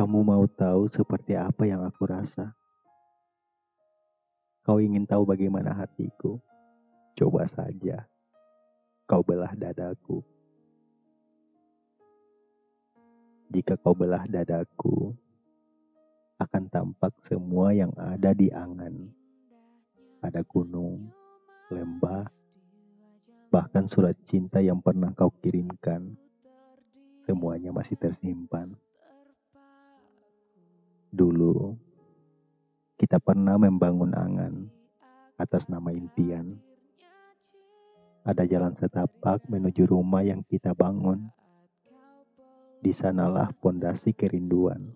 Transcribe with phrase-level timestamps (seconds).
[0.00, 2.56] Kamu mau tahu seperti apa yang aku rasa?
[4.64, 6.40] Kau ingin tahu bagaimana hatiku?
[7.12, 8.08] Coba saja.
[9.04, 10.24] Kau belah dadaku.
[13.52, 15.12] Jika kau belah dadaku,
[16.40, 19.04] akan tampak semua yang ada di angan.
[20.24, 21.12] Ada gunung,
[21.68, 22.24] lembah,
[23.52, 26.16] bahkan surat cinta yang pernah kau kirimkan.
[27.28, 28.72] Semuanya masih tersimpan.
[31.10, 31.74] Dulu,
[32.94, 34.70] kita pernah membangun angan
[35.34, 36.54] atas nama impian.
[38.22, 41.26] Ada jalan setapak menuju rumah yang kita bangun.
[42.78, 44.94] Di sanalah pondasi kerinduan.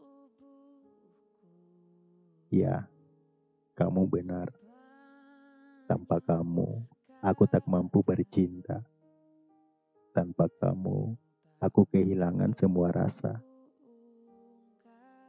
[2.46, 2.86] Ya,
[3.74, 4.54] kamu benar.
[5.90, 6.78] Tanpa kamu,
[7.26, 8.86] aku tak mampu bercinta.
[10.14, 11.18] Tanpa kamu,
[11.58, 13.42] aku kehilangan semua rasa.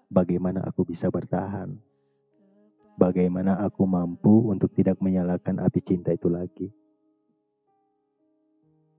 [0.08, 1.76] Bagaimana aku bisa bertahan?
[2.96, 6.72] Bagaimana aku mampu untuk tidak menyalakan api cinta itu lagi?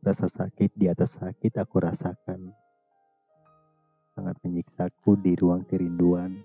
[0.04, 2.52] Rasa sakit di atas sakit aku rasakan.
[4.12, 6.36] Sangat menyiksaku di ruang kerinduan.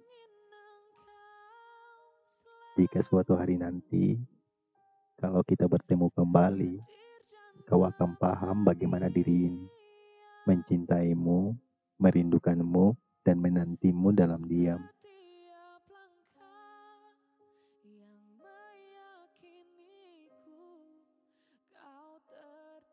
[2.79, 4.15] Jika suatu hari nanti,
[5.19, 6.73] kalau kita bertemu kembali,
[7.67, 9.81] kau akan paham bagaimana diri ini
[10.45, 11.53] mencintaimu,
[12.01, 13.90] merindukanmu, dan menantimu
[14.21, 15.00] dalam diam.